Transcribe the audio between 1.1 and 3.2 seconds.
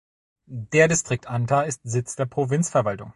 Anta ist Sitz der Provinzverwaltung.